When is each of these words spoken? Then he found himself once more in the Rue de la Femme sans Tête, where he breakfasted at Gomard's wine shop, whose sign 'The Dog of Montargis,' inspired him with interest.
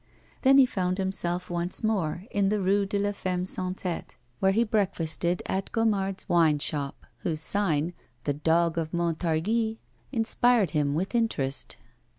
Then 0.41 0.57
he 0.57 0.65
found 0.65 0.97
himself 0.97 1.47
once 1.47 1.83
more 1.83 2.25
in 2.31 2.49
the 2.49 2.59
Rue 2.59 2.87
de 2.87 2.97
la 2.97 3.11
Femme 3.11 3.45
sans 3.45 3.79
Tête, 3.83 4.15
where 4.39 4.51
he 4.51 4.63
breakfasted 4.63 5.43
at 5.45 5.71
Gomard's 5.71 6.27
wine 6.27 6.57
shop, 6.57 7.05
whose 7.17 7.39
sign 7.41 7.93
'The 8.23 8.33
Dog 8.33 8.79
of 8.79 8.93
Montargis,' 8.93 9.77
inspired 10.11 10.71
him 10.71 10.95
with 10.95 11.13
interest. 11.13 11.77